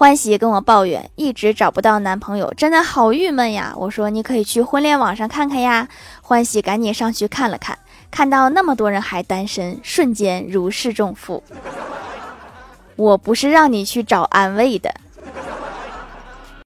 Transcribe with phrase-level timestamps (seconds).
[0.00, 3.74] 欢喜跟我抱怨一直找不到男朋友真的好郁闷呀。
[3.76, 5.86] 我说你可以去婚恋网上看看呀。
[6.22, 7.78] 欢喜赶紧上去看了看
[8.10, 11.42] 看到那么多人还单身瞬间如释重负。
[12.96, 14.90] 我不是让你去找安慰的